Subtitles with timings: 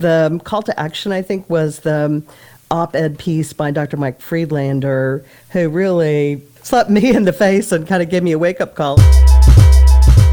[0.00, 2.26] The call to action, I think, was the um,
[2.70, 3.96] op ed piece by Dr.
[3.96, 8.38] Mike Friedlander, who really slapped me in the face and kind of gave me a
[8.38, 8.98] wake up call.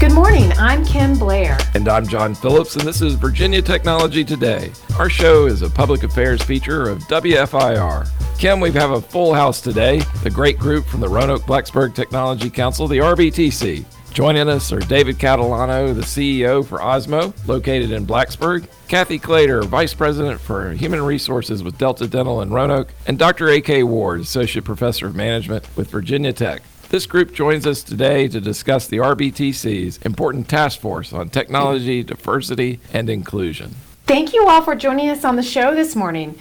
[0.00, 0.50] Good morning.
[0.52, 1.58] I'm Kim Blair.
[1.74, 4.72] And I'm John Phillips, and this is Virginia Technology Today.
[4.98, 8.08] Our show is a public affairs feature of WFIR.
[8.38, 10.00] Kim, we have a full house today.
[10.22, 13.84] The great group from the Roanoke Blacksburg Technology Council, the RBTC.
[14.12, 19.94] Joining us are David Catalano, the CEO for Ozmo, located in Blacksburg, Kathy Clater, Vice
[19.94, 23.48] President for Human Resources with Delta Dental in Roanoke, and Dr.
[23.48, 23.84] A.K.
[23.84, 26.62] Ward, Associate Professor of Management with Virginia Tech.
[26.88, 32.80] This group joins us today to discuss the RBTC's important task force on technology, diversity,
[32.92, 33.76] and inclusion.
[34.06, 36.36] Thank you all for joining us on the show this morning.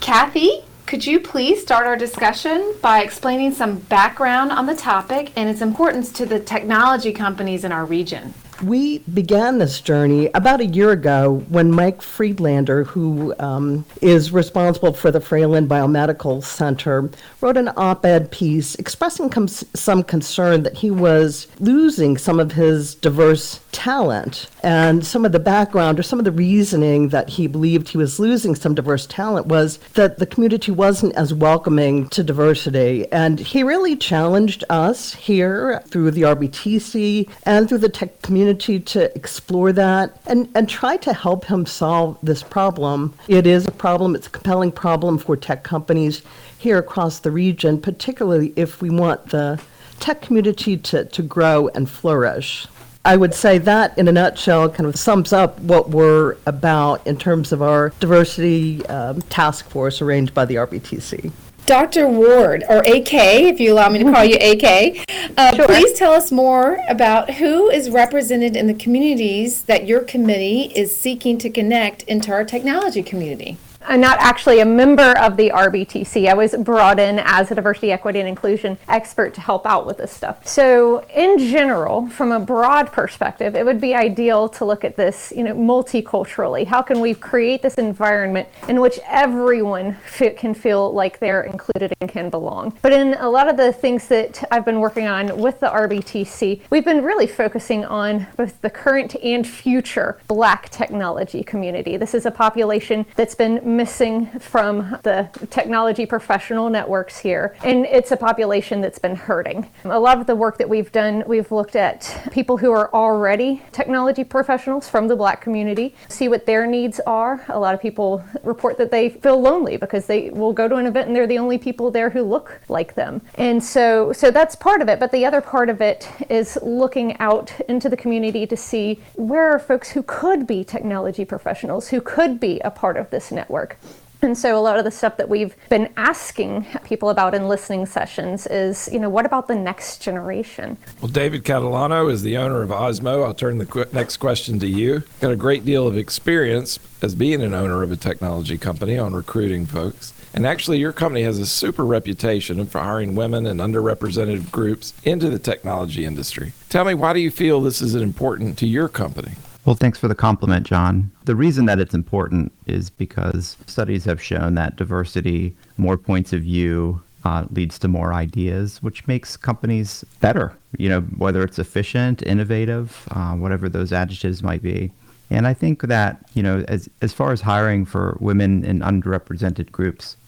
[0.00, 0.62] Kathy,
[0.94, 5.60] could you please start our discussion by explaining some background on the topic and its
[5.60, 8.32] importance to the technology companies in our region?
[8.62, 14.92] We began this journey about a year ago when Mike Friedlander, who um, is responsible
[14.92, 20.76] for the Fralin Biomedical Center, wrote an op ed piece expressing com- some concern that
[20.76, 24.48] he was losing some of his diverse talent.
[24.62, 28.20] And some of the background or some of the reasoning that he believed he was
[28.20, 33.10] losing some diverse talent was that the community wasn't as welcoming to diversity.
[33.10, 39.14] And he really challenged us here through the RBTC and through the tech community to
[39.16, 43.14] explore that and, and try to help him solve this problem.
[43.28, 46.22] It is a problem, it's a compelling problem for tech companies
[46.58, 49.60] here across the region, particularly if we want the
[50.00, 52.66] tech community to, to grow and flourish.
[53.06, 57.18] I would say that, in a nutshell, kind of sums up what we're about in
[57.18, 61.30] terms of our diversity um, task force arranged by the RBTC.
[61.66, 62.06] Dr.
[62.08, 65.02] Ward, or AK, if you allow me to call you AK,
[65.38, 65.66] uh, sure.
[65.66, 70.94] please tell us more about who is represented in the communities that your committee is
[70.94, 73.56] seeking to connect into our technology community.
[73.86, 76.28] I'm not actually a member of the RBTC.
[76.28, 79.98] I was brought in as a diversity, equity, and inclusion expert to help out with
[79.98, 80.46] this stuff.
[80.46, 85.32] So, in general, from a broad perspective, it would be ideal to look at this,
[85.36, 86.66] you know, multiculturally.
[86.66, 89.96] How can we create this environment in which everyone
[90.36, 92.76] can feel like they're included and can belong?
[92.80, 96.62] But in a lot of the things that I've been working on with the RBTC,
[96.70, 101.96] we've been really focusing on both the current and future Black technology community.
[101.96, 107.56] This is a population that's been missing from the technology professional networks here.
[107.64, 109.68] And it's a population that's been hurting.
[109.84, 113.62] A lot of the work that we've done, we've looked at people who are already
[113.72, 117.44] technology professionals from the black community, see what their needs are.
[117.48, 120.86] A lot of people report that they feel lonely because they will go to an
[120.86, 123.20] event and they're the only people there who look like them.
[123.36, 127.18] And so so that's part of it, but the other part of it is looking
[127.18, 132.00] out into the community to see where are folks who could be technology professionals, who
[132.00, 133.78] could be a part of this network work.
[134.22, 137.84] And so a lot of the stuff that we've been asking people about in listening
[137.84, 140.78] sessions is, you know, what about the next generation?
[141.02, 143.22] Well, David Catalano is the owner of Ozmo.
[143.22, 145.02] I'll turn the qu- next question to you.
[145.20, 149.12] Got a great deal of experience as being an owner of a technology company on
[149.12, 150.14] recruiting folks.
[150.32, 155.28] And actually, your company has a super reputation for hiring women and underrepresented groups into
[155.28, 156.54] the technology industry.
[156.70, 159.32] Tell me, why do you feel this is important to your company?
[159.64, 161.10] Well, thanks for the compliment, John.
[161.24, 166.42] The reason that it's important is because studies have shown that diversity, more points of
[166.42, 170.54] view, uh, leads to more ideas, which makes companies better.
[170.76, 174.92] You know, whether it's efficient, innovative, uh, whatever those adjectives might be.
[175.30, 179.72] And I think that you know, as as far as hiring for women in underrepresented
[179.72, 180.18] groups,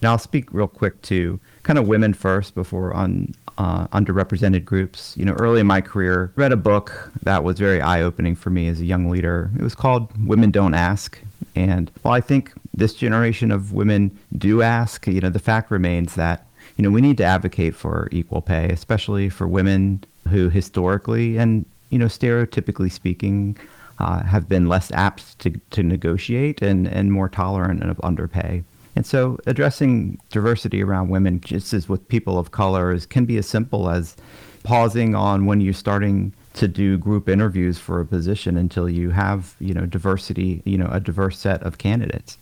[0.00, 5.14] and I'll speak real quick to kind of women first before on uh, underrepresented groups.
[5.16, 8.68] You know, early in my career, read a book that was very eye-opening for me
[8.68, 9.50] as a young leader.
[9.58, 11.18] It was called "Women Don't Ask,"
[11.54, 16.14] and while I think this generation of women do ask, you know, the fact remains
[16.16, 21.36] that you know we need to advocate for equal pay, especially for women who historically
[21.36, 23.56] and you know stereotypically speaking
[23.98, 28.64] uh, have been less apt to, to negotiate and, and more tolerant of underpay.
[28.96, 33.36] And so addressing diversity around women, just as with people of color, is, can be
[33.38, 34.16] as simple as
[34.62, 39.56] pausing on when you're starting to do group interviews for a position until you have,
[39.58, 42.38] you know, diversity, you know, a diverse set of candidates.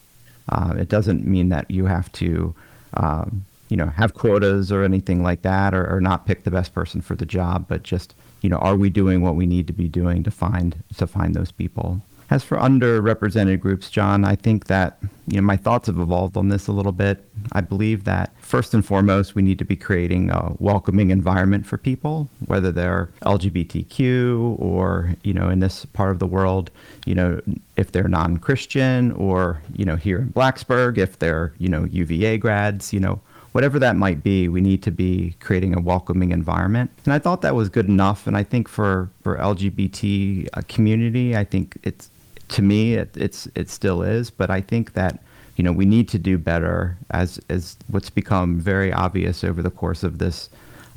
[0.50, 2.54] Uh, it doesn't mean that you have to,
[2.94, 6.74] um, you know, have quotas or anything like that, or, or not pick the best
[6.74, 9.72] person for the job, but just, you know, are we doing what we need to
[9.72, 12.02] be doing to find to find those people?
[12.32, 14.96] As for underrepresented groups, John, I think that
[15.28, 17.22] you know, my thoughts have evolved on this a little bit.
[17.52, 21.76] I believe that first and foremost, we need to be creating a welcoming environment for
[21.76, 26.70] people, whether they're LGBTQ or, you know, in this part of the world,
[27.04, 27.38] you know,
[27.76, 32.94] if they're non-Christian or, you know, here in Blacksburg, if they're, you know, UVA grads,
[32.94, 33.20] you know,
[33.52, 36.90] whatever that might be, we need to be creating a welcoming environment.
[37.04, 38.26] And I thought that was good enough.
[38.26, 42.10] And I think for for LGBT uh, community, I think it's
[42.52, 44.30] to me it, it's it still is.
[44.30, 45.22] But I think that
[45.56, 49.70] you know we need to do better as as what's become very obvious over the
[49.70, 50.48] course of this.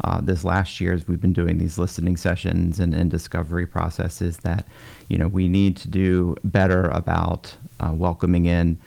[0.03, 4.35] Uh, this last year, as we've been doing these listening sessions and, and discovery processes,
[4.39, 4.65] that
[5.07, 8.77] you know we need to do better about uh, welcoming in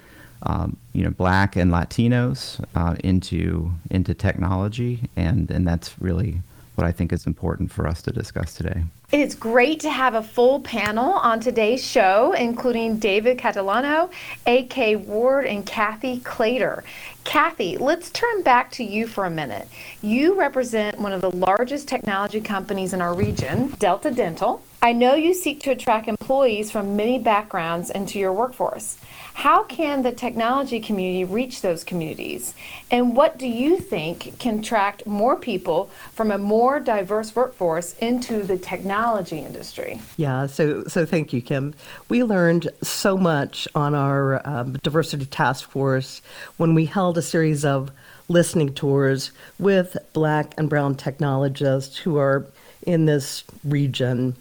[0.43, 6.41] um, you know, black and Latinos uh, into into technology, and and that's really
[6.77, 8.85] what I think is important for us to discuss today.
[9.11, 14.11] It is great to have a full panel on today's show, including David Catalano,
[14.47, 14.97] A.K.
[14.97, 16.85] Ward, and Kathy Clater.
[17.25, 19.67] Kathy, let's turn back to you for a minute.
[20.03, 24.63] You represent one of the largest technology companies in our region, Delta Dental.
[24.81, 28.99] I know you seek to attract employees from many backgrounds into your workforce.
[29.35, 32.55] How can the technology community reach those communities?
[32.91, 38.43] And what do you think can attract more people from a more diverse workforce into
[38.43, 38.98] the technology
[39.45, 40.01] industry?
[40.17, 41.75] Yeah, so so thank you, Kim.
[42.09, 46.21] We learned so much on our um, diversity task force
[46.57, 47.91] when we held a series of
[48.29, 52.45] listening tours with Black and Brown technologists who are
[52.83, 54.35] in this region.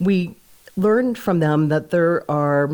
[0.00, 0.34] We
[0.76, 2.70] learned from them that there are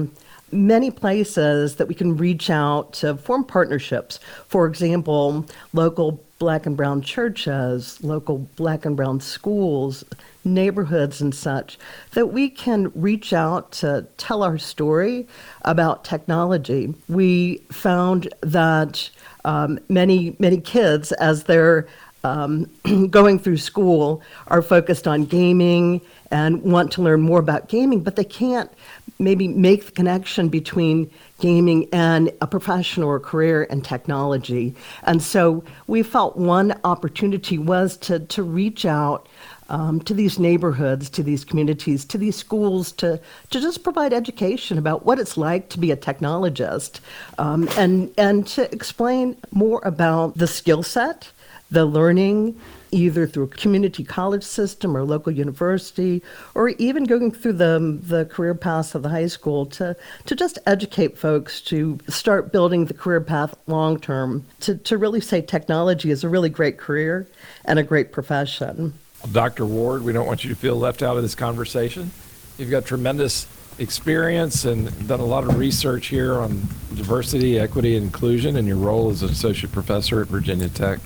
[0.52, 4.18] many places that we can reach out to form partnerships.
[4.46, 10.04] For example, local black and brown churches, local black and brown schools,
[10.44, 11.78] neighborhoods, and such,
[12.12, 15.26] that we can reach out to tell our story
[15.62, 16.94] about technology.
[17.08, 19.10] We found that
[19.44, 21.86] um, many, many kids, as they're
[22.25, 22.70] um,
[23.11, 26.00] going through school, are focused on gaming
[26.31, 28.70] and want to learn more about gaming, but they can't
[29.19, 31.11] maybe make the connection between
[31.41, 34.75] gaming and a professional or career in technology.
[35.05, 39.29] And so we felt one opportunity was to, to reach out
[39.70, 43.20] um, to these neighborhoods, to these communities, to these schools, to,
[43.50, 47.00] to just provide education about what it's like to be a technologist
[47.38, 51.31] um, and, and to explain more about the skill set,
[51.70, 52.59] the learning,
[52.91, 56.23] either through a community college system or local university,
[56.55, 59.94] or even going through the, the career paths of the high school to,
[60.25, 65.20] to just educate folks to start building the career path long term, to, to really
[65.20, 67.26] say technology is a really great career
[67.65, 68.94] and a great profession.
[69.32, 69.67] Dr.
[69.67, 72.11] Ward, we don't want you to feel left out of this conversation.
[72.56, 73.47] You've got tremendous
[73.79, 76.62] experience and done a lot of research here on
[76.94, 80.99] diversity, equity, and inclusion and your role as an associate professor at Virginia Tech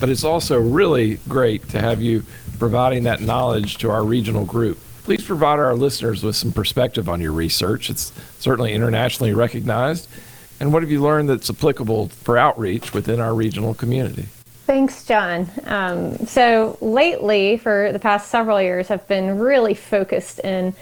[0.00, 2.24] but it's also really great to have you
[2.58, 4.78] providing that knowledge to our regional group.
[5.04, 7.90] Please provide our listeners with some perspective on your research.
[7.90, 10.08] It's certainly internationally recognized.
[10.58, 14.26] And what have you learned that's applicable for outreach within our regional community?
[14.66, 15.50] Thanks, John.
[15.64, 20.74] Um, so lately, for the past several years, I've been really focused in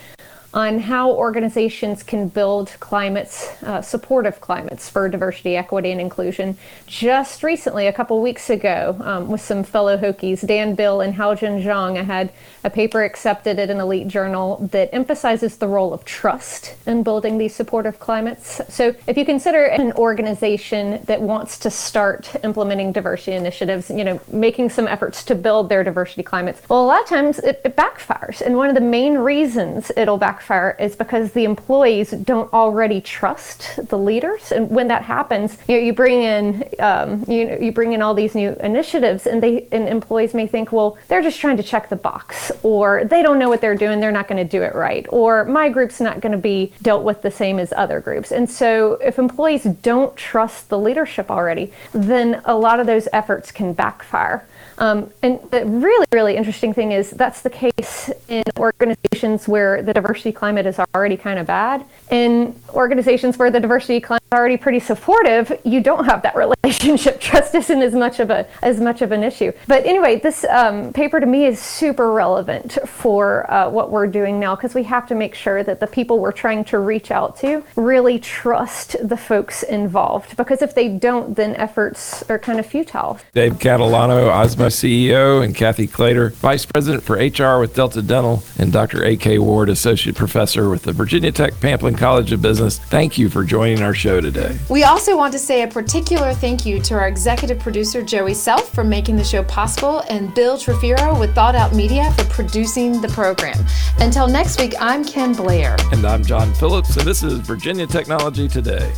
[0.55, 6.57] on how organizations can build climates, uh, supportive climates for diversity, equity, and inclusion.
[6.87, 11.63] Just recently, a couple weeks ago, um, with some fellow Hokies, Dan Beal and Haojin
[11.63, 12.33] Zhang, I had
[12.65, 17.37] a paper accepted at an elite journal that emphasizes the role of trust in building
[17.37, 18.63] these supportive climates.
[18.71, 24.19] So, if you consider an organization that wants to start implementing diversity initiatives, you know,
[24.29, 27.77] making some efforts to build their diversity climates, well, a lot of times it, it
[27.77, 28.41] backfires.
[28.41, 33.01] And one of the main reasons it'll backfire backfire is because the employees don't already
[33.01, 34.53] trust the leaders.
[34.53, 38.15] And when that happens, you, know, you bring in um, you, you bring in all
[38.15, 41.89] these new initiatives, and they and employees may think, well, they're just trying to check
[41.89, 44.75] the box, or they don't know what they're doing, they're not going to do it
[44.75, 48.31] right, or my group's not going to be dealt with the same as other groups.
[48.31, 53.51] And so, if employees don't trust the leadership already, then a lot of those efforts
[53.51, 54.47] can backfire.
[54.79, 59.93] Um, and the really, really interesting thing is that's the case in organizations where the
[60.29, 61.85] diversity climate is already kind of bad.
[62.11, 67.21] In organizations where the diversity climate is already pretty supportive, you don't have that relationship.
[67.21, 69.53] Trust isn't as much of a as much of an issue.
[69.67, 74.41] But anyway, this um, paper to me is super relevant for uh, what we're doing
[74.41, 77.39] now because we have to make sure that the people we're trying to reach out
[77.41, 80.37] to really trust the folks involved.
[80.37, 83.19] Because if they don't, then efforts are kind of futile.
[83.35, 88.73] Dave Catalano, Ozmo CEO, and Kathy Clater, Vice President for HR with Delta Dental, and
[88.73, 89.05] Dr.
[89.05, 89.39] A.K.
[89.39, 92.79] Ward, Associate professor with the Virginia Tech Pamplin College of Business.
[92.79, 94.59] Thank you for joining our show today.
[94.69, 98.69] We also want to say a particular thank you to our executive producer, Joey Self,
[98.75, 103.09] for making the show possible, and Bill Trefiro with Thought Out Media for producing the
[103.09, 103.65] program.
[104.01, 105.77] Until next week, I'm Kim Blair.
[105.93, 108.93] And I'm John Phillips, and this is Virginia Technology Today.